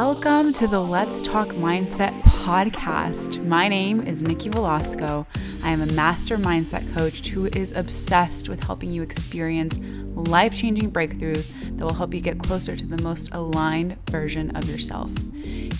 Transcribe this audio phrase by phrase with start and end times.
[0.00, 3.44] Welcome to the Let's Talk Mindset podcast.
[3.44, 5.26] My name is Nikki Velasco.
[5.64, 9.80] I am a master mindset coach who is obsessed with helping you experience
[10.14, 14.70] life changing breakthroughs that will help you get closer to the most aligned version of
[14.70, 15.10] yourself.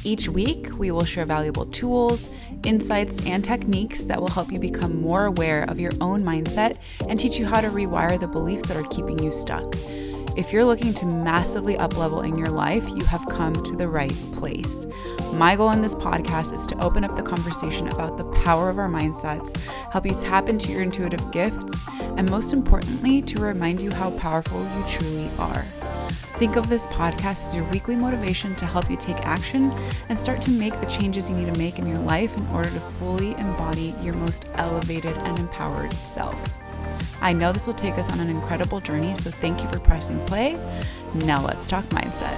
[0.05, 2.29] Each week, we will share valuable tools,
[2.65, 6.79] insights, and techniques that will help you become more aware of your own mindset
[7.09, 9.77] and teach you how to rewire the beliefs that are keeping you stuck.
[10.39, 14.15] If you're looking to massively uplevel in your life, you have come to the right
[14.35, 14.87] place.
[15.33, 18.79] My goal in this podcast is to open up the conversation about the power of
[18.79, 19.57] our mindsets,
[19.91, 24.63] help you tap into your intuitive gifts, and most importantly, to remind you how powerful
[24.63, 25.67] you truly are.
[26.37, 29.73] Think of this podcast as your weekly motivation to help you take action
[30.09, 32.71] and start to make the changes you need to make in your life in order
[32.71, 36.39] to fully embody your most elevated and empowered self.
[37.21, 40.25] I know this will take us on an incredible journey, so thank you for pressing
[40.27, 40.55] play.
[41.15, 42.37] Now let's talk mindset.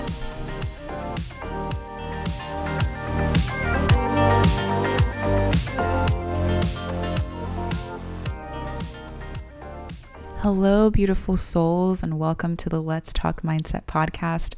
[10.43, 14.55] Hello, beautiful souls, and welcome to the Let's Talk Mindset podcast.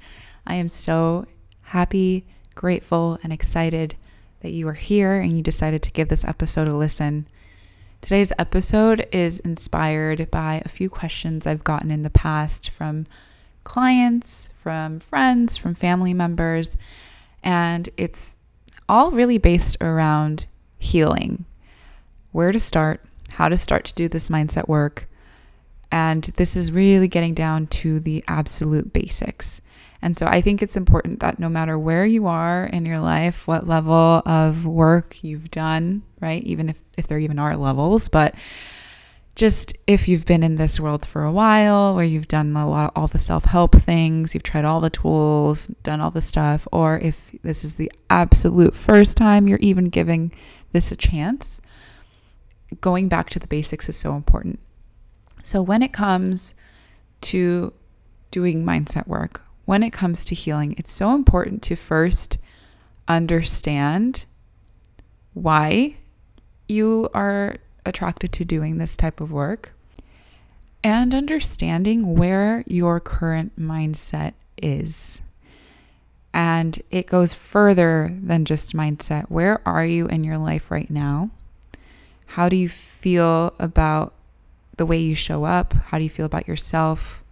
[0.47, 1.27] I am so
[1.63, 3.97] happy, grateful, and excited
[4.43, 7.27] that you are here and you decided to give this episode a listen.
[8.03, 13.07] Today's episode is inspired by a few questions I've gotten in the past from
[13.63, 16.77] clients, from friends, from family members,
[17.45, 18.39] and it's
[18.89, 20.47] all really based around
[20.81, 21.45] healing
[22.33, 25.09] where to start, how to start to do this mindset work.
[25.93, 29.63] And this is really getting down to the absolute basics.
[30.03, 33.47] And so I think it's important that no matter where you are in your life,
[33.47, 36.43] what level of work you've done, right?
[36.45, 38.35] Even if, if there even are levels, but
[39.35, 42.93] just if you've been in this world for a while, where you've done a lot,
[42.95, 46.99] all the self help things, you've tried all the tools, done all the stuff, or
[46.99, 50.33] if this is the absolute first time you're even giving
[50.73, 51.61] this a chance,
[52.81, 54.61] going back to the basics is so important.
[55.43, 56.55] So when it comes
[57.23, 57.73] to
[58.31, 62.39] doing mindset work, when it comes to healing, it's so important to first
[63.09, 64.25] understand
[65.35, 65.97] why
[66.69, 69.73] you are attracted to doing this type of work
[70.85, 75.21] and understanding where your current mindset is.
[76.35, 79.25] And it goes further than just mindset.
[79.25, 81.31] Where are you in your life right now?
[82.27, 84.15] How do you feel about
[84.77, 85.75] the way you show up?
[85.75, 87.23] How do you feel about yourself?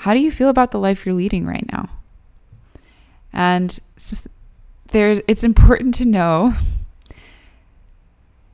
[0.00, 1.86] how do you feel about the life you're leading right now?
[3.34, 3.78] And
[4.92, 6.54] there, it's important to know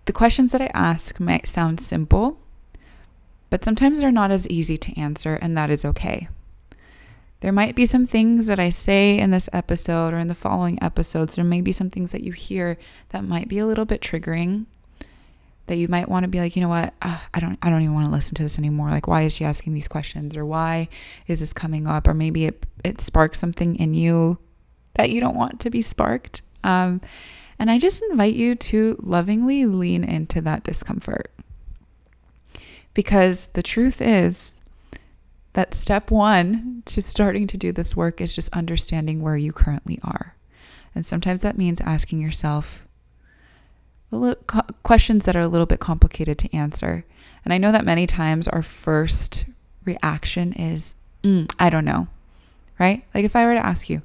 [0.07, 2.41] the questions that I ask might sound simple,
[3.51, 6.29] but sometimes they're not as easy to answer, and that is okay.
[7.41, 10.83] There might be some things that I say in this episode or in the following
[10.83, 11.37] episodes.
[11.37, 12.79] There may be some things that you hear
[13.11, 14.67] that might be a little bit triggering
[15.67, 17.83] that you might want to be like, you know what, uh, I don't, I don't
[17.83, 18.91] even want to listen to this anymore.
[18.91, 20.89] Like, why is she asking these questions, or why
[21.27, 24.39] is this coming up, or maybe it it sparks something in you
[24.95, 26.43] that you don't want to be sparked.
[26.63, 27.01] Um,
[27.59, 31.31] and I just invite you to lovingly lean into that discomfort,
[32.95, 34.59] because the truth is
[35.53, 39.99] that step one to starting to do this work is just understanding where you currently
[40.03, 40.35] are,
[40.95, 42.87] and sometimes that means asking yourself
[44.83, 47.05] questions that are a little bit complicated to answer.
[47.45, 49.45] And I know that many times our first
[49.85, 52.09] reaction is, mm, I don't know,
[52.79, 53.05] right?
[53.15, 54.03] Like if I were to ask you,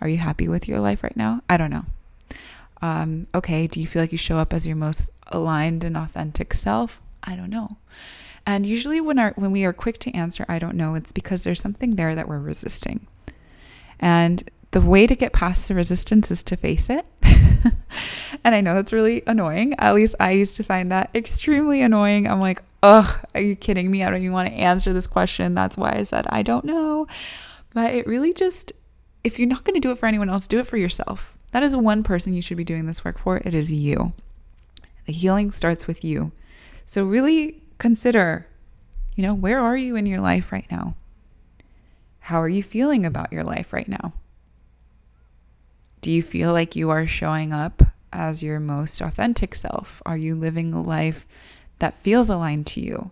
[0.00, 1.42] are you happy with your life right now?
[1.48, 1.84] I don't know.
[2.82, 6.54] Um, okay, do you feel like you show up as your most aligned and authentic
[6.54, 7.00] self?
[7.22, 7.76] I don't know.
[8.46, 11.44] And usually when our when we are quick to answer I don't know, it's because
[11.44, 13.06] there's something there that we're resisting.
[13.98, 17.04] And the way to get past the resistance is to face it.
[18.44, 19.74] and I know that's really annoying.
[19.78, 22.26] At least I used to find that extremely annoying.
[22.26, 24.04] I'm like, ugh, are you kidding me?
[24.04, 25.54] I don't even want to answer this question.
[25.54, 27.06] That's why I said I don't know.
[27.74, 28.72] But it really just,
[29.22, 31.36] if you're not going to do it for anyone else, do it for yourself.
[31.52, 33.38] That is one person you should be doing this work for.
[33.38, 34.12] It is you.
[35.06, 36.32] The healing starts with you.
[36.86, 38.46] So really consider,
[39.16, 40.94] you know, where are you in your life right now?
[42.20, 44.12] How are you feeling about your life right now?
[46.00, 47.82] Do you feel like you are showing up
[48.12, 50.00] as your most authentic self?
[50.06, 51.26] Are you living a life
[51.78, 53.10] that feels aligned to you?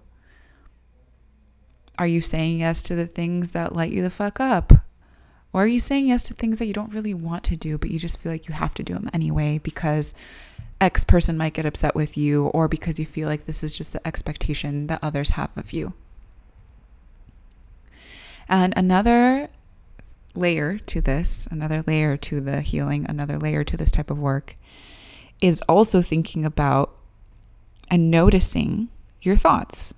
[1.99, 4.73] Are you saying yes to the things that light you the fuck up?
[5.52, 7.90] Or are you saying yes to things that you don't really want to do, but
[7.90, 10.14] you just feel like you have to do them anyway because
[10.80, 13.92] X person might get upset with you, or because you feel like this is just
[13.92, 15.94] the expectation that others have of you?
[18.48, 19.48] And another
[20.34, 24.56] layer to this, another layer to the healing, another layer to this type of work
[25.40, 26.94] is also thinking about
[27.90, 28.88] and noticing
[29.22, 29.94] your thoughts.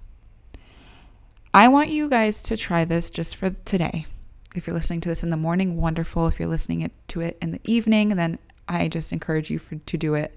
[1.52, 4.06] I want you guys to try this just for today.
[4.54, 6.26] If you're listening to this in the morning, wonderful.
[6.26, 8.38] If you're listening to it in the evening, then
[8.68, 10.36] I just encourage you for, to do it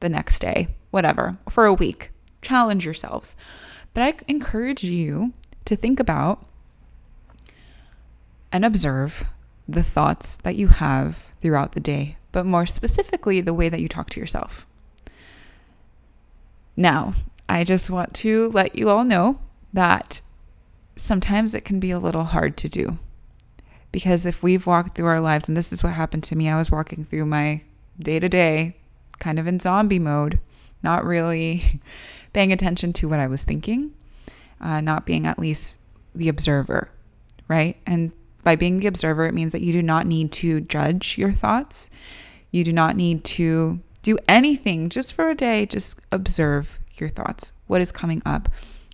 [0.00, 2.10] the next day, whatever, for a week.
[2.40, 3.36] Challenge yourselves.
[3.94, 5.32] But I encourage you
[5.64, 6.44] to think about
[8.52, 9.24] and observe
[9.68, 13.88] the thoughts that you have throughout the day, but more specifically, the way that you
[13.88, 14.66] talk to yourself.
[16.76, 17.14] Now,
[17.48, 19.38] I just want to let you all know
[19.72, 20.20] that
[20.96, 22.98] sometimes it can be a little hard to do.
[23.92, 26.58] Because if we've walked through our lives, and this is what happened to me, I
[26.58, 27.62] was walking through my
[27.98, 28.76] day to day,
[29.18, 30.40] kind of in zombie mode,
[30.82, 31.80] not really
[32.32, 33.92] paying attention to what I was thinking,
[34.60, 35.76] uh, not being at least
[36.14, 36.90] the observer,
[37.48, 37.76] right?
[37.86, 38.12] And
[38.42, 41.90] by being the observer, it means that you do not need to judge your thoughts.
[42.50, 45.66] You do not need to do anything just for a day.
[45.66, 48.48] Just observe your thoughts, what is coming up.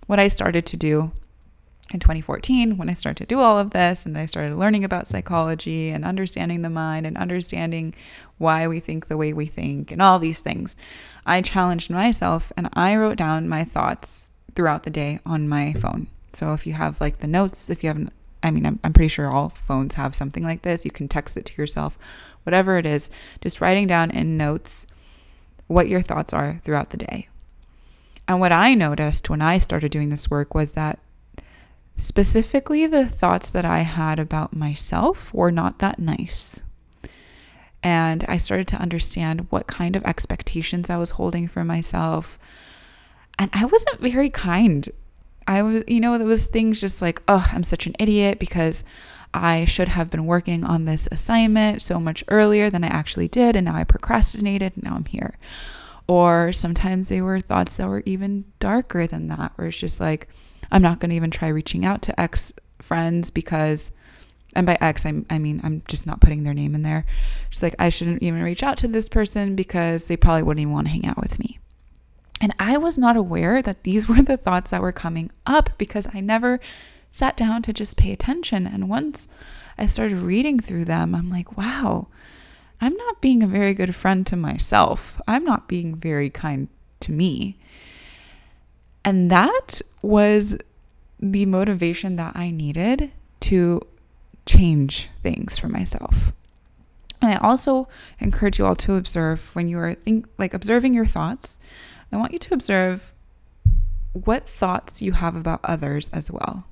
[0.07, 1.11] What I started to do
[1.91, 5.07] in 2014 when I started to do all of this and I started learning about
[5.07, 7.95] psychology and understanding the mind and understanding
[8.37, 10.77] why we think the way we think and all these things.
[11.25, 16.07] I challenged myself and I wrote down my thoughts throughout the day on my phone.
[16.33, 18.09] So if you have like the notes, if you have
[18.41, 20.85] I mean, I'm, I'm pretty sure all phones have something like this.
[20.85, 21.97] You can text it to yourself,
[22.43, 23.09] whatever it is,
[23.41, 24.87] just writing down in notes
[25.67, 27.27] what your thoughts are throughout the day.
[28.29, 30.99] And what I noticed when I started doing this work was that
[31.99, 36.61] specifically the thoughts that I had about myself were not that nice.
[37.81, 42.37] And I started to understand what kind of expectations I was holding for myself.
[43.37, 44.89] And I wasn't very kind
[45.49, 48.83] I was, you know, there was things just like, oh, I'm such an idiot because
[49.33, 53.55] I should have been working on this assignment so much earlier than I actually did,
[53.55, 55.39] and now I procrastinated, and now I'm here.
[56.07, 60.27] Or sometimes they were thoughts that were even darker than that, where it's just like,
[60.71, 63.91] I'm not going to even try reaching out to ex friends because,
[64.55, 67.05] and by ex, I'm, I mean, I'm just not putting their name in there.
[67.49, 70.73] Just like, I shouldn't even reach out to this person because they probably wouldn't even
[70.73, 71.59] want to hang out with me.
[72.41, 76.07] And I was not aware that these were the thoughts that were coming up because
[76.13, 76.59] I never
[77.11, 78.67] sat down to just pay attention.
[78.67, 79.27] And once
[79.77, 82.07] I started reading through them, I'm like, wow,
[82.81, 85.19] I'm not being a very good friend to myself.
[85.27, 86.69] I'm not being very kind
[87.01, 87.57] to me.
[89.03, 90.57] And that was
[91.19, 93.11] the motivation that I needed
[93.41, 93.81] to
[94.45, 96.33] change things for myself.
[97.21, 97.87] And I also
[98.19, 101.59] encourage you all to observe when you are think like observing your thoughts
[102.11, 103.13] I want you to observe
[104.13, 106.65] what thoughts you have about others as well.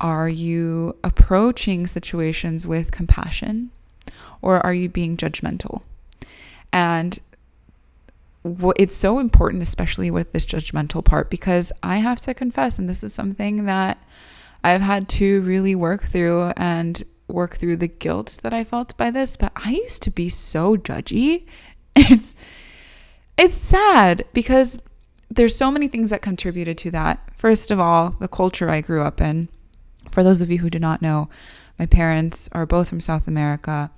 [0.00, 3.70] Are you approaching situations with compassion
[4.42, 5.82] or are you being judgmental?
[6.72, 7.18] And
[8.76, 13.02] it's so important, especially with this judgmental part, because I have to confess, and this
[13.02, 14.02] is something that
[14.62, 19.10] I've had to really work through and work through the guilt that I felt by
[19.10, 19.36] this.
[19.36, 21.46] But I used to be so judgy.
[21.98, 22.34] It's
[23.38, 24.78] it's sad because
[25.30, 27.20] there's so many things that contributed to that.
[27.34, 29.48] First of all, the culture I grew up in.
[30.10, 31.28] For those of you who do not know,
[31.78, 33.90] my parents are both from South America.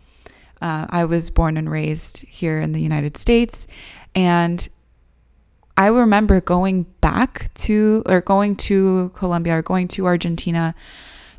[0.60, 3.66] Uh, I was born and raised here in the United States,
[4.18, 4.68] and
[5.76, 10.74] I remember going back to or going to Colombia or going to Argentina.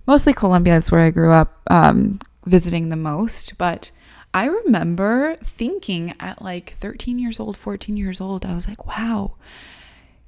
[0.08, 3.92] Mostly Colombia is where I grew up, um, visiting the most, but
[4.34, 9.34] I remember thinking at like 13 years old, 14 years old, I was like, wow,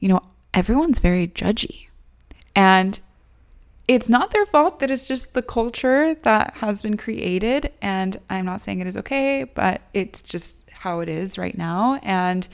[0.02, 0.20] you know,
[0.54, 1.88] everyone's very judgy.
[2.54, 3.00] And
[3.88, 7.72] it's not their fault that it's just the culture that has been created.
[7.82, 12.00] And I'm not saying it is okay, but it's just how it is right now.
[12.02, 12.48] And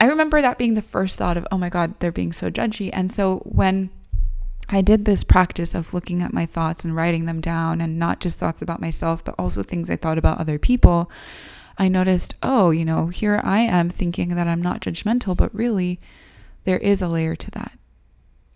[0.00, 2.88] I remember that being the first thought of, oh my God, they're being so judgy.
[2.92, 3.90] And so when
[4.70, 8.20] I did this practice of looking at my thoughts and writing them down, and not
[8.20, 11.10] just thoughts about myself, but also things I thought about other people.
[11.76, 16.00] I noticed, oh, you know, here I am thinking that I'm not judgmental, but really
[16.64, 17.78] there is a layer to that.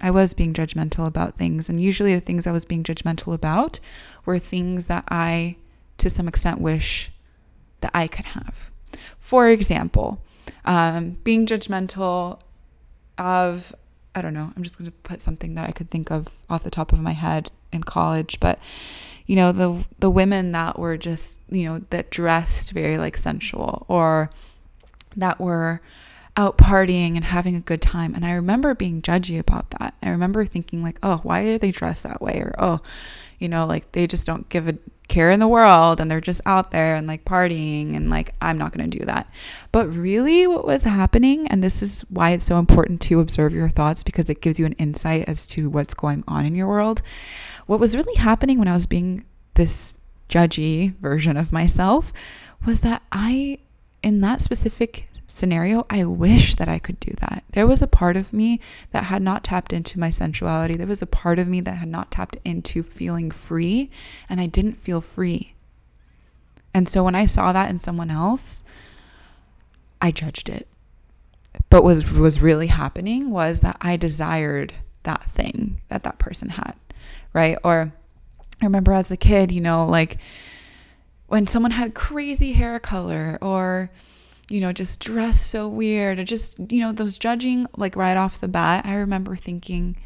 [0.00, 3.78] I was being judgmental about things, and usually the things I was being judgmental about
[4.24, 5.56] were things that I,
[5.98, 7.10] to some extent, wish
[7.80, 8.70] that I could have.
[9.18, 10.22] For example,
[10.64, 12.40] um, being judgmental
[13.16, 13.74] of
[14.14, 14.52] I don't know.
[14.56, 17.00] I'm just going to put something that I could think of off the top of
[17.00, 18.58] my head in college, but
[19.26, 23.84] you know, the the women that were just, you know, that dressed very like sensual
[23.88, 24.30] or
[25.16, 25.80] that were
[26.36, 28.14] out partying and having a good time.
[28.14, 29.94] And I remember being judgy about that.
[30.02, 32.80] I remember thinking like, "Oh, why do they dress that way?" or "Oh,
[33.38, 34.74] you know, like they just don't give a
[35.08, 38.58] care in the world and they're just out there and like partying and like I'm
[38.58, 39.30] not going to do that.
[39.72, 43.70] But really what was happening and this is why it's so important to observe your
[43.70, 47.02] thoughts because it gives you an insight as to what's going on in your world.
[47.66, 49.96] What was really happening when I was being this
[50.28, 52.12] judgy version of myself
[52.66, 53.58] was that I
[54.02, 57.44] in that specific scenario, I wish that I could do that.
[57.52, 60.74] There was a part of me that had not tapped into my sensuality.
[60.74, 63.90] There was a part of me that had not tapped into feeling free,
[64.28, 65.54] and I didn't feel free.
[66.74, 68.64] And so when I saw that in someone else,
[70.00, 70.66] I judged it.
[71.70, 76.74] But what was really happening was that I desired that thing that that person had,
[77.32, 77.58] right?
[77.62, 77.92] Or
[78.60, 80.18] I remember as a kid, you know, like
[81.26, 83.90] when someone had crazy hair color or
[84.48, 88.40] you know, just dress so weird or just, you know, those judging like right off
[88.40, 88.86] the bat.
[88.86, 89.96] I remember thinking,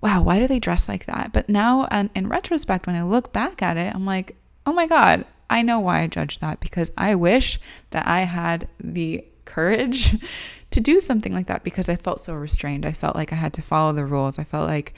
[0.00, 1.32] wow, why do they dress like that?
[1.32, 4.86] But now, and in retrospect, when I look back at it, I'm like, oh my
[4.86, 10.16] God, I know why I judged that because I wish that I had the courage
[10.70, 12.86] to do something like that because I felt so restrained.
[12.86, 14.38] I felt like I had to follow the rules.
[14.38, 14.94] I felt like,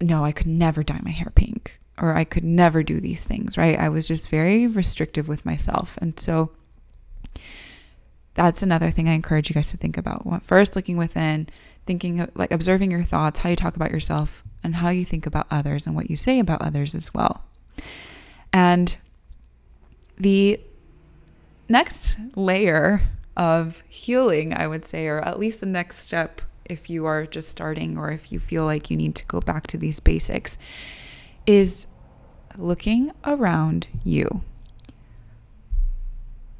[0.00, 3.56] no, I could never dye my hair pink or I could never do these things,
[3.56, 3.78] right?
[3.78, 5.96] I was just very restrictive with myself.
[6.00, 6.50] And so,
[8.34, 10.42] that's another thing I encourage you guys to think about.
[10.44, 11.48] First, looking within,
[11.86, 15.46] thinking like observing your thoughts, how you talk about yourself, and how you think about
[15.50, 17.44] others and what you say about others as well.
[18.52, 18.96] And
[20.18, 20.60] the
[21.68, 23.02] next layer
[23.36, 27.48] of healing, I would say, or at least the next step if you are just
[27.48, 30.58] starting or if you feel like you need to go back to these basics,
[31.46, 31.86] is
[32.58, 34.42] looking around you.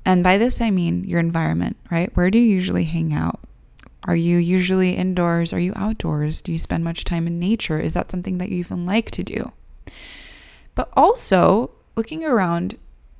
[0.07, 2.15] And by this, I mean your environment, right?
[2.15, 3.41] Where do you usually hang out?
[4.05, 5.53] Are you usually indoors?
[5.53, 6.41] Are you outdoors?
[6.41, 7.81] Do you spend much time in nature?
[7.81, 9.51] Is that something that you even like to do?
[10.77, 12.79] But also looking around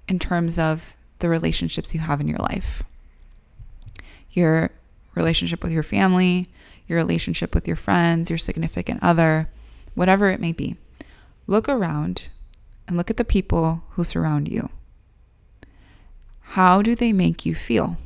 [0.09, 2.85] in terms of the relationships you have in your life
[4.31, 4.71] your
[5.15, 6.47] relationship with your family,
[6.87, 9.49] your relationship with your friends, your significant other,
[9.95, 10.77] whatever it may be.
[11.47, 12.29] Look around
[12.87, 14.69] and look at the people who surround you.
[16.51, 17.99] How do they make you feel?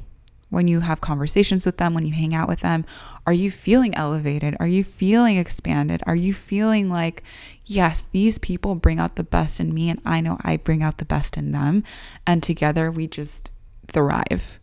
[0.48, 2.84] When you have conversations with them, when you hang out with them,
[3.24, 4.56] are you feeling elevated?
[4.58, 6.02] Are you feeling expanded?
[6.06, 7.22] Are you feeling like,
[7.64, 10.98] yes, these people bring out the best in me, and I know I bring out
[10.98, 11.84] the best in them,
[12.26, 13.52] and together we just
[13.86, 14.58] thrive?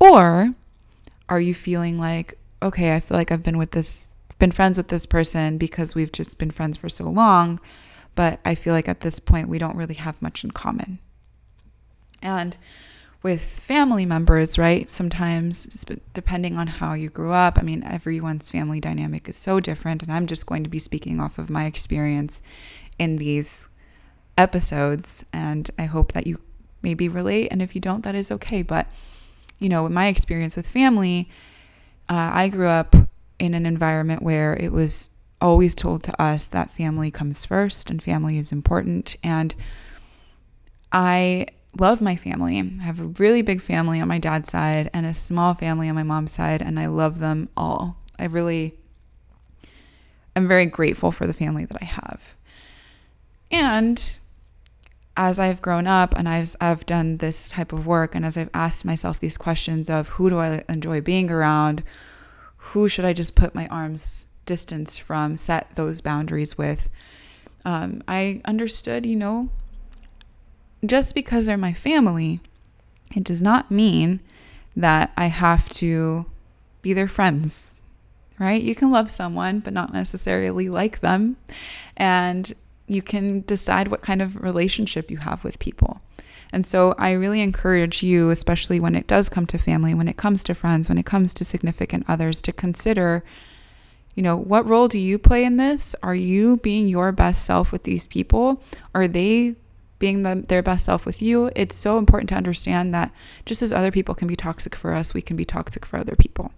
[0.00, 0.54] Or
[1.28, 4.88] are you feeling like, okay, I feel like I've been with this, been friends with
[4.88, 7.60] this person because we've just been friends for so long,
[8.14, 10.98] but I feel like at this point we don't really have much in common.
[12.22, 12.56] And
[13.22, 14.90] with family members, right?
[14.90, 20.02] Sometimes, depending on how you grew up, I mean, everyone's family dynamic is so different.
[20.02, 22.42] And I'm just going to be speaking off of my experience
[22.98, 23.68] in these
[24.36, 25.24] episodes.
[25.32, 26.40] And I hope that you
[26.82, 27.48] maybe relate.
[27.52, 28.62] And if you don't, that is okay.
[28.62, 28.88] But,
[29.60, 31.30] you know, my experience with family,
[32.08, 32.96] uh, I grew up
[33.38, 35.10] in an environment where it was
[35.40, 39.16] always told to us that family comes first and family is important.
[39.22, 39.54] And
[40.90, 41.46] I
[41.78, 42.58] love my family.
[42.58, 45.94] I have a really big family on my dad's side and a small family on
[45.94, 47.96] my mom's side, and I love them all.
[48.18, 48.74] I really
[50.36, 52.34] am very grateful for the family that I have.
[53.50, 54.16] And
[55.16, 58.50] as I've grown up and I've, I've done this type of work, and as I've
[58.54, 61.82] asked myself these questions of who do I enjoy being around,
[62.56, 66.88] who should I just put my arms distance from, set those boundaries with,
[67.64, 69.50] um, I understood, you know,
[70.84, 72.40] just because they're my family,
[73.14, 74.20] it does not mean
[74.76, 76.26] that I have to
[76.80, 77.74] be their friends,
[78.38, 78.62] right?
[78.62, 81.36] You can love someone, but not necessarily like them.
[81.96, 82.52] And
[82.86, 86.00] you can decide what kind of relationship you have with people.
[86.52, 90.18] And so I really encourage you, especially when it does come to family, when it
[90.18, 93.24] comes to friends, when it comes to significant others, to consider,
[94.14, 95.94] you know, what role do you play in this?
[96.02, 98.62] Are you being your best self with these people?
[98.94, 99.54] Are they
[100.02, 103.12] being the, their best self with you, it's so important to understand that
[103.46, 106.16] just as other people can be toxic for us, we can be toxic for other
[106.16, 106.50] people.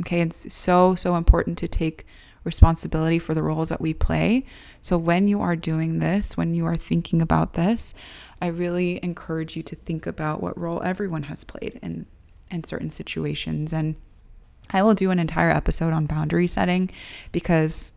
[0.00, 2.06] Okay, it's so, so important to take
[2.42, 4.46] responsibility for the roles that we play.
[4.80, 7.92] So when you are doing this, when you are thinking about this,
[8.40, 12.06] I really encourage you to think about what role everyone has played in
[12.50, 13.96] in certain situations and
[14.70, 16.90] I will do an entire episode on boundary setting
[17.32, 17.92] because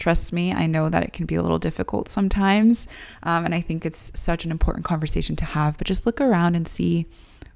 [0.00, 2.88] Trust me, I know that it can be a little difficult sometimes.
[3.22, 5.76] Um, and I think it's such an important conversation to have.
[5.76, 7.06] But just look around and see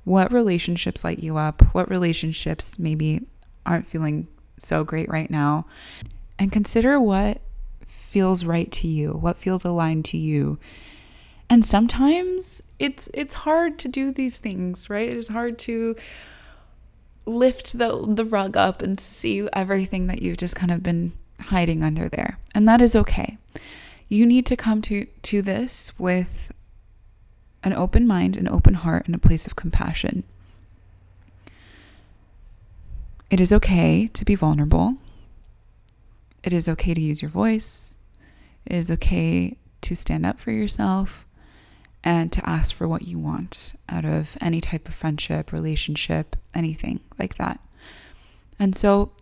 [0.05, 3.23] what relationships light you up, what relationships maybe
[3.65, 5.65] aren't feeling so great right now,
[6.39, 7.41] and consider what
[7.87, 10.59] feels right to you, what feels aligned to you.
[11.49, 15.09] And sometimes it's it's hard to do these things, right?
[15.09, 15.97] It is hard to
[17.25, 21.15] lift the the rug up and see everything that you've just kind of been
[21.47, 22.39] hiding under there.
[22.55, 23.39] And that is okay.
[24.09, 26.53] You need to come to to this with
[27.63, 30.25] an open mind, an open heart, and a place of compassion.
[33.31, 34.97] It is okay to be vulnerable.
[36.43, 37.97] It is okay to use your voice.
[38.67, 41.27] It is okay to stand up for yourself
[42.05, 47.01] and to ask for what you want out of any type of friendship, relationship, anything
[47.19, 47.59] like that.
[48.59, 49.13] And so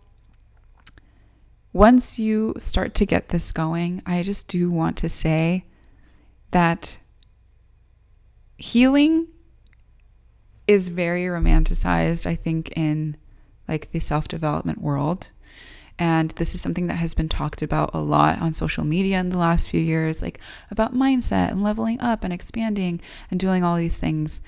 [1.73, 5.65] once you start to get this going, I just do want to say
[6.51, 6.97] that
[8.57, 9.27] healing
[10.67, 13.17] is very romanticized, I think, in
[13.67, 15.29] like the self development world.
[15.99, 19.29] And this is something that has been talked about a lot on social media in
[19.29, 20.39] the last few years, like
[20.71, 24.41] about mindset and leveling up and expanding and doing all these things.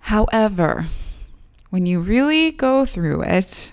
[0.00, 0.86] However,
[1.70, 3.72] when you really go through it,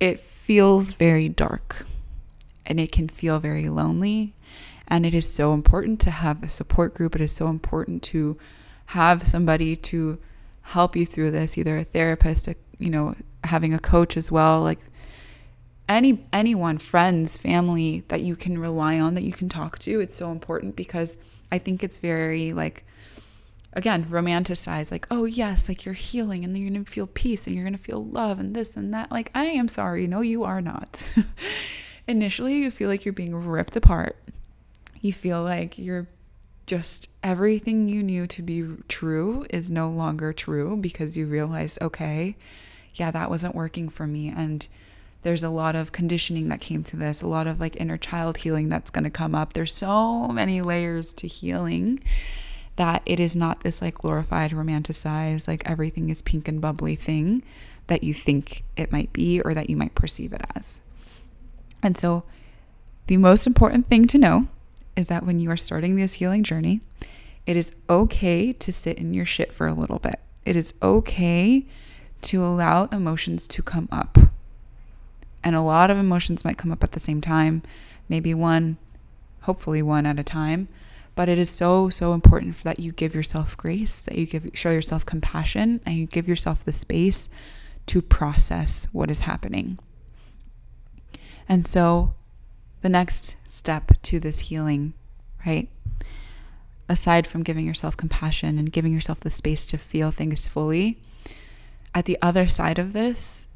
[0.00, 1.84] it feels very dark
[2.64, 4.32] and it can feel very lonely.
[4.86, 7.16] And it is so important to have a support group.
[7.16, 8.38] It is so important to
[8.86, 10.18] have somebody to
[10.62, 14.62] help you through this, either a therapist, a, you know, having a coach as well,
[14.62, 14.78] like
[15.88, 19.98] any anyone, friends, family that you can rely on that you can talk to.
[19.98, 21.18] It's so important because
[21.50, 22.85] I think it's very like
[23.72, 27.54] again, romanticize like, "Oh, yes, like you're healing and you're going to feel peace and
[27.54, 30.44] you're going to feel love and this and that." Like, I am sorry, no you
[30.44, 31.08] are not.
[32.08, 34.16] Initially, you feel like you're being ripped apart.
[35.00, 36.06] You feel like you're
[36.66, 42.36] just everything you knew to be true is no longer true because you realize, okay,
[42.94, 44.28] yeah, that wasn't working for me.
[44.28, 44.66] And
[45.22, 48.38] there's a lot of conditioning that came to this, a lot of like inner child
[48.38, 49.52] healing that's going to come up.
[49.52, 52.00] There's so many layers to healing
[52.76, 57.42] that it is not this like glorified, romanticized, like everything is pink and bubbly thing
[57.86, 60.80] that you think it might be or that you might perceive it as.
[61.82, 62.24] And so,
[63.06, 64.48] the most important thing to know
[64.96, 66.80] is that when you are starting this healing journey,
[67.46, 70.18] it is okay to sit in your shit for a little bit.
[70.44, 71.64] It is okay
[72.22, 74.18] to allow emotions to come up.
[75.44, 77.62] And a lot of emotions might come up at the same time,
[78.08, 78.78] maybe one,
[79.42, 80.66] hopefully one at a time.
[81.16, 84.70] But it is so, so important that you give yourself grace, that you give show
[84.70, 87.28] yourself compassion, and you give yourself the space
[87.86, 89.78] to process what is happening.
[91.48, 92.14] And so
[92.82, 94.92] the next step to this healing,
[95.44, 95.68] right?
[96.88, 101.00] Aside from giving yourself compassion and giving yourself the space to feel things fully,
[101.94, 103.46] at the other side of this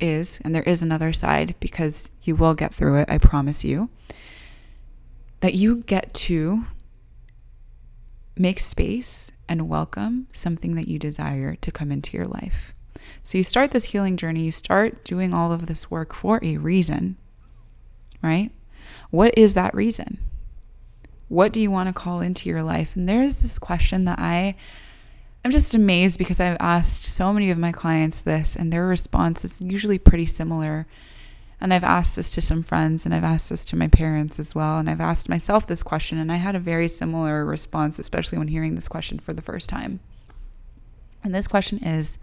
[0.00, 3.90] is, and there is another side because you will get through it, I promise you,
[5.40, 6.64] that you get to
[8.36, 12.74] make space and welcome something that you desire to come into your life.
[13.22, 16.56] So you start this healing journey, you start doing all of this work for a
[16.56, 17.16] reason,
[18.22, 18.50] right?
[19.10, 20.18] What is that reason?
[21.28, 22.94] What do you want to call into your life?
[22.96, 24.54] And there's this question that I
[25.44, 29.44] I'm just amazed because I've asked so many of my clients this, and their response
[29.44, 30.86] is usually pretty similar.
[31.62, 34.52] And I've asked this to some friends, and I've asked this to my parents as
[34.52, 34.80] well.
[34.80, 38.48] And I've asked myself this question, and I had a very similar response, especially when
[38.48, 40.00] hearing this question for the first time.
[41.22, 42.18] And this question is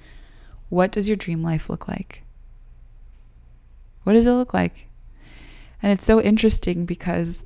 [0.67, 2.23] What does your dream life look like?
[4.03, 4.87] What does it look like?
[5.81, 7.45] And it's so interesting because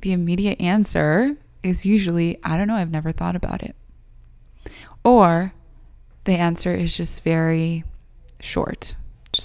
[0.00, 3.76] the immediate answer is usually, I don't know, I've never thought about it.
[5.04, 5.52] Or
[6.24, 7.84] the answer is just very
[8.40, 8.96] short.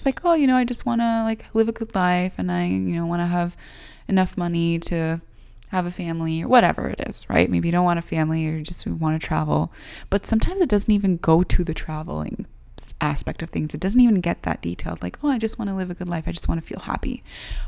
[0.05, 2.65] Like, oh, you know, I just want to like live a good life and I,
[2.65, 3.55] you know, want to have
[4.07, 5.21] enough money to
[5.69, 7.49] have a family or whatever it is, right?
[7.49, 9.71] Maybe you don't want a family or you just want to travel.
[10.09, 12.45] But sometimes it doesn't even go to the traveling
[13.01, 13.73] aspect of things.
[13.73, 15.01] It doesn't even get that detailed.
[15.01, 16.25] Like, oh, I just want to live a good life.
[16.27, 17.23] I just want to feel happy.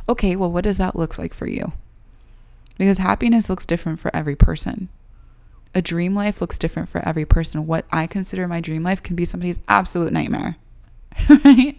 [0.07, 1.73] Okay, well, what does that look like for you?
[2.77, 4.89] Because happiness looks different for every person
[5.75, 7.67] a dream life looks different for every person.
[7.67, 10.55] What I consider my dream life can be somebody's absolute nightmare,
[11.29, 11.77] right?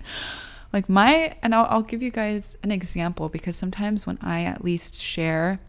[0.72, 4.64] Like my, and I'll, I'll give you guys an example because sometimes when I at
[4.64, 5.60] least share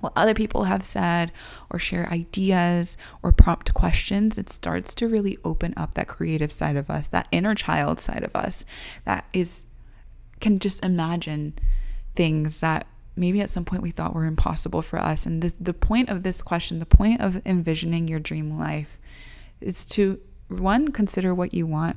[0.00, 1.32] what other people have said
[1.70, 6.76] or share ideas or prompt questions, it starts to really open up that creative side
[6.76, 8.64] of us, that inner child side of us
[9.04, 9.64] that is,
[10.40, 11.54] can just imagine
[12.14, 15.26] things that maybe at some point we thought were impossible for us.
[15.26, 18.98] And the, the point of this question, the point of envisioning your dream life
[19.60, 21.96] is to one, consider what you want.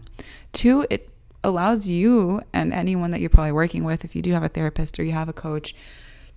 [0.53, 1.09] Two, it
[1.43, 4.99] allows you and anyone that you're probably working with, if you do have a therapist
[4.99, 5.75] or you have a coach,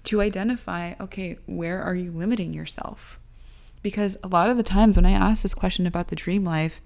[0.05, 3.19] to identify okay, where are you limiting yourself?
[3.83, 6.81] Because a lot of the times when I ask this question about the dream life,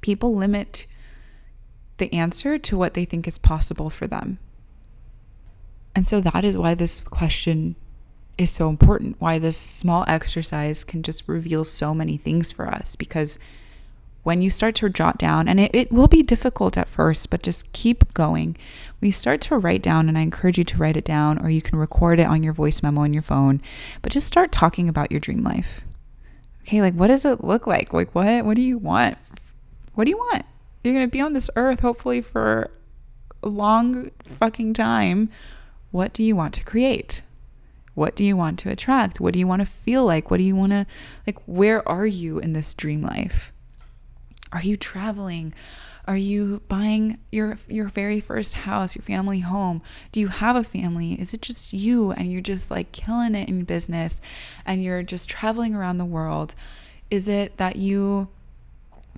[0.00, 0.86] people limit
[1.98, 4.38] the answer to what they think is possible for them.
[5.94, 7.76] And so that is why this question
[8.36, 12.96] is so important, why this small exercise can just reveal so many things for us.
[12.96, 13.38] Because
[14.24, 17.42] when you start to jot down, and it, it will be difficult at first, but
[17.42, 18.56] just keep going.
[18.98, 21.50] When you start to write down, and I encourage you to write it down, or
[21.50, 23.60] you can record it on your voice memo on your phone,
[24.02, 25.84] but just start talking about your dream life.
[26.62, 27.92] Okay, like what does it look like?
[27.92, 29.18] Like what what do you want?
[29.94, 30.46] What do you want?
[30.82, 32.70] You're gonna be on this earth hopefully for
[33.42, 35.28] a long fucking time.
[35.90, 37.20] What do you want to create?
[37.92, 39.20] What do you want to attract?
[39.20, 40.30] What do you want to feel like?
[40.30, 40.86] What do you want to
[41.26, 43.52] like where are you in this dream life?
[44.54, 45.52] Are you traveling?
[46.06, 49.82] Are you buying your your very first house, your family home?
[50.12, 51.14] Do you have a family?
[51.14, 54.20] Is it just you and you're just like killing it in business
[54.64, 56.54] and you're just traveling around the world?
[57.10, 58.28] Is it that you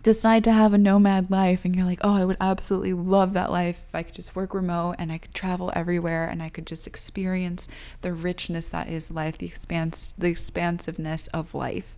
[0.02, 3.50] decide to have a nomad life and you're like, "Oh, I would absolutely love that
[3.50, 6.66] life if I could just work remote and I could travel everywhere and I could
[6.66, 7.68] just experience
[8.00, 11.94] the richness that is life, the expanse the expansiveness of life."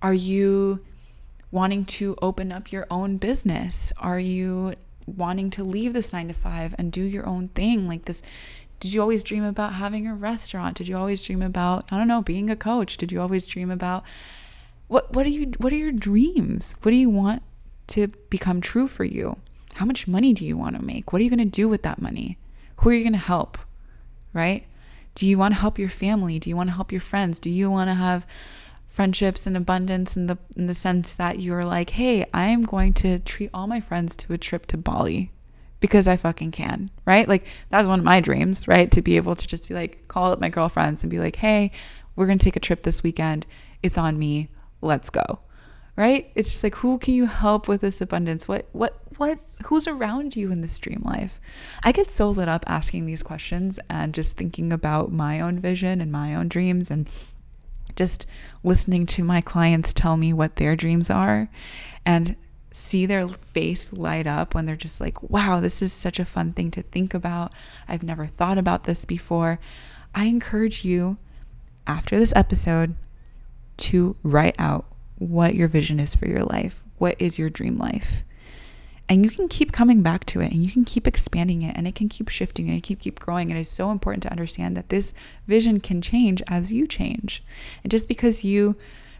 [0.00, 0.80] Are you
[1.52, 3.92] wanting to open up your own business?
[3.98, 4.74] Are you
[5.06, 7.86] wanting to leave this nine to five and do your own thing?
[7.86, 8.22] Like this,
[8.80, 10.76] did you always dream about having a restaurant?
[10.76, 12.96] Did you always dream about, I don't know, being a coach?
[12.96, 14.02] Did you always dream about
[14.88, 16.74] what what are you what are your dreams?
[16.82, 17.42] What do you want
[17.88, 19.36] to become true for you?
[19.74, 21.12] How much money do you want to make?
[21.12, 22.38] What are you going to do with that money?
[22.76, 23.56] Who are you going to help?
[24.32, 24.66] Right?
[25.14, 26.38] Do you want to help your family?
[26.38, 27.38] Do you want to help your friends?
[27.38, 28.26] Do you want to have
[28.92, 32.92] friendships and abundance in the in the sense that you're like, "Hey, I am going
[32.94, 35.32] to treat all my friends to a trip to Bali
[35.80, 37.26] because I fucking can." Right?
[37.26, 38.90] Like that's one of my dreams, right?
[38.92, 41.72] To be able to just be like call up my girlfriends and be like, "Hey,
[42.14, 43.46] we're going to take a trip this weekend.
[43.82, 44.50] It's on me.
[44.82, 45.40] Let's go."
[45.96, 46.30] Right?
[46.34, 48.46] It's just like who can you help with this abundance?
[48.46, 51.40] What what what who's around you in this dream life?
[51.82, 56.02] I get so lit up asking these questions and just thinking about my own vision
[56.02, 57.08] and my own dreams and
[57.96, 58.26] just
[58.62, 61.48] listening to my clients tell me what their dreams are
[62.04, 62.36] and
[62.70, 66.52] see their face light up when they're just like, wow, this is such a fun
[66.52, 67.52] thing to think about.
[67.86, 69.58] I've never thought about this before.
[70.14, 71.18] I encourage you
[71.86, 72.94] after this episode
[73.78, 74.86] to write out
[75.18, 76.82] what your vision is for your life.
[76.98, 78.24] What is your dream life?
[79.12, 81.86] And you can keep coming back to it and you can keep expanding it and
[81.86, 83.50] it can keep shifting and it keep keep growing.
[83.50, 85.12] And it is so important to understand that this
[85.46, 87.44] vision can change as you change.
[87.84, 88.74] And just because you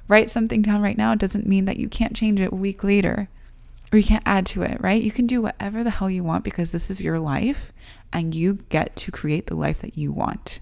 [0.08, 3.28] write something down right now doesn't mean that you can't change it a week later
[3.92, 5.02] or you can't add to it right?
[5.02, 7.70] You can do whatever the hell you want because this is your life
[8.14, 10.60] and you get to create the life that you want.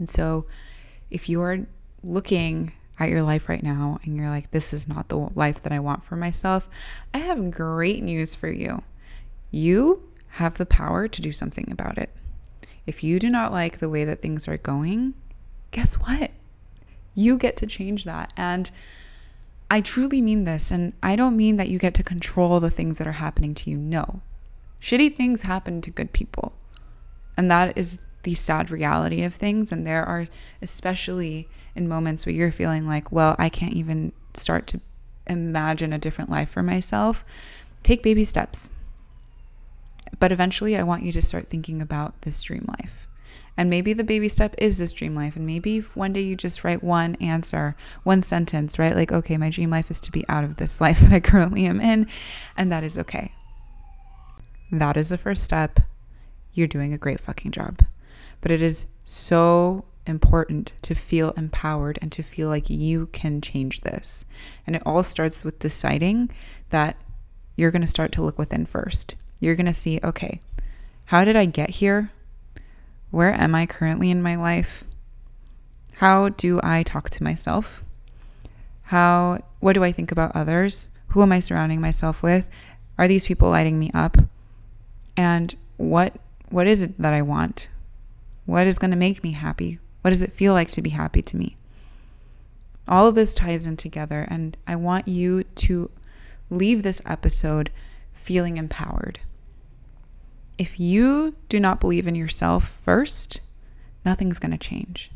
[0.00, 0.46] And so
[1.08, 1.68] if you're
[2.02, 5.72] looking at your life right now and you're like, this is not the life that
[5.72, 6.68] I want for myself,
[7.14, 8.82] I have great news for you.
[9.50, 12.10] You have the power to do something about it.
[12.86, 15.14] If you do not like the way that things are going,
[15.70, 16.32] guess what?
[17.14, 18.32] You get to change that.
[18.36, 18.70] And
[19.70, 20.70] I truly mean this.
[20.70, 23.70] And I don't mean that you get to control the things that are happening to
[23.70, 23.76] you.
[23.76, 24.22] No.
[24.80, 26.52] Shitty things happen to good people.
[27.36, 29.72] And that is the sad reality of things.
[29.72, 30.26] And there are,
[30.62, 34.80] especially in moments where you're feeling like, well, I can't even start to
[35.26, 37.24] imagine a different life for myself,
[37.82, 38.70] take baby steps.
[40.18, 43.06] But eventually, I want you to start thinking about this dream life.
[43.56, 45.34] And maybe the baby step is this dream life.
[45.34, 48.94] And maybe one day you just write one answer, one sentence, right?
[48.94, 51.66] Like, okay, my dream life is to be out of this life that I currently
[51.66, 52.08] am in.
[52.56, 53.32] And that is okay.
[54.70, 55.80] That is the first step.
[56.52, 57.80] You're doing a great fucking job.
[58.40, 63.82] But it is so important to feel empowered and to feel like you can change
[63.82, 64.24] this.
[64.66, 66.30] And it all starts with deciding
[66.70, 66.96] that
[67.56, 69.14] you're going to start to look within first.
[69.40, 70.40] You're going to see, okay,
[71.06, 72.10] how did I get here?
[73.10, 74.84] Where am I currently in my life?
[75.94, 77.82] How do I talk to myself?
[78.82, 80.90] How what do I think about others?
[81.08, 82.46] Who am I surrounding myself with?
[82.96, 84.16] Are these people lighting me up?
[85.16, 86.14] And what
[86.50, 87.68] what is it that I want?
[88.48, 89.78] What is going to make me happy?
[90.00, 91.58] What does it feel like to be happy to me?
[92.88, 95.90] All of this ties in together, and I want you to
[96.48, 97.70] leave this episode
[98.14, 99.20] feeling empowered.
[100.56, 103.42] If you do not believe in yourself first,
[104.02, 105.10] nothing's going to change.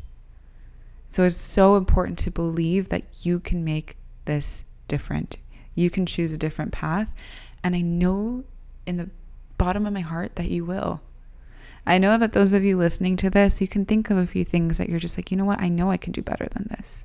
[1.09, 5.39] So it's so important to believe that you can make this different.
[5.75, 7.09] You can choose a different path.
[7.65, 8.45] And I know
[8.87, 9.09] in the
[9.57, 11.01] bottom of my heart that you will.
[11.87, 14.45] I know that those of you listening to this, you can think of a few
[14.45, 15.61] things that you're just like, you know what?
[15.61, 17.05] I know I can do better than this.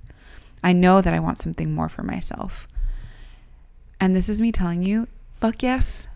[0.64, 2.68] I know that I want something more for myself.
[4.00, 6.08] And this is me telling you, fuck yes.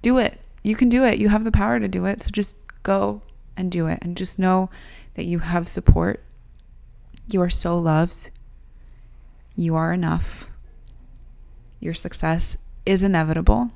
[0.00, 0.40] Do it.
[0.64, 1.18] You can do it.
[1.18, 2.20] You have the power to do it.
[2.20, 3.22] So just go
[3.56, 4.00] and do it.
[4.02, 4.70] And just know
[5.14, 6.22] that you have support.
[7.28, 8.30] You are so loved.
[9.54, 10.48] You are enough.
[11.78, 13.70] Your success is inevitable.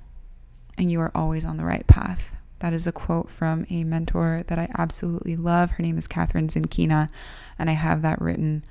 [0.77, 2.36] And you are always on the right path.
[2.61, 5.73] That is a quote from a mentor that I absolutely love.
[5.73, 7.09] Her name is Kathrin Zenkina,
[7.59, 8.65] And I have that written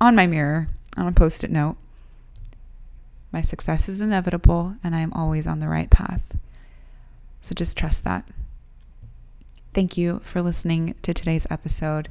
[0.00, 1.76] on my mirror on a post it note.
[3.30, 6.22] My success is inevitable, and I am always on the right path.
[7.42, 8.26] So just trust that.
[9.74, 12.08] Thank you for listening to today's episode.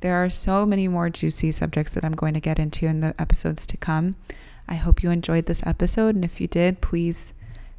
[0.00, 3.20] There are so many more juicy subjects that I'm going to get into in the
[3.20, 4.14] episodes to come.
[4.68, 7.34] I hope you enjoyed this episode, and if you did, please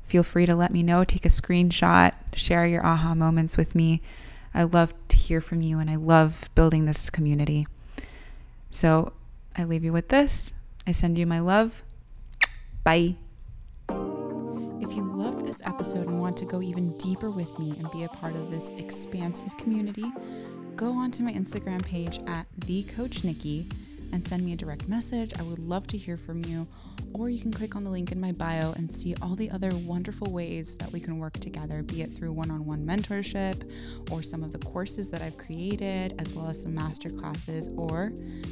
[0.06, 1.04] feel free to let me know.
[1.04, 4.02] Take a screenshot, share your aha moments with me.
[4.54, 7.68] I love to hear from you, and I love building this community.
[8.70, 9.14] So
[9.58, 10.54] I leave you with this.
[10.88, 11.84] I send you my love.
[12.84, 13.16] Bye.
[13.90, 18.04] If you loved this episode and want to go even deeper with me and be
[18.04, 20.06] a part of this expansive community,
[20.76, 23.68] go onto my Instagram page at the Coach Nikki
[24.12, 25.34] and send me a direct message.
[25.40, 26.68] I would love to hear from you
[27.14, 29.70] or you can click on the link in my bio and see all the other
[29.86, 33.72] wonderful ways that we can work together, be it through one on one mentorship
[34.12, 37.70] or some of the courses that I've created, as well as some master classes.
[37.78, 38.12] Or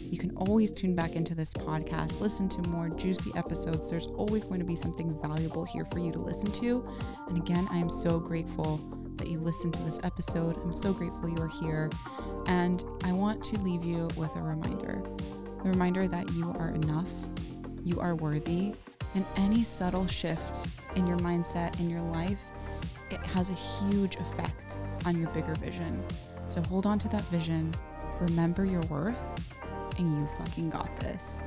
[0.09, 3.89] you can always tune back into this podcast, listen to more juicy episodes.
[3.89, 6.87] There's always going to be something valuable here for you to listen to.
[7.27, 8.77] And again, I am so grateful
[9.17, 10.57] that you listened to this episode.
[10.63, 11.89] I'm so grateful you are here.
[12.47, 15.03] And I want to leave you with a reminder
[15.63, 17.11] reminder that you are enough
[17.83, 18.73] you are worthy,
[19.15, 22.39] and any subtle shift in your mindset in your life,
[23.11, 26.03] it has a huge effect on your bigger vision.
[26.47, 27.73] So hold on to that vision,
[28.19, 29.15] remember your worth,
[29.97, 31.43] and you fucking got this.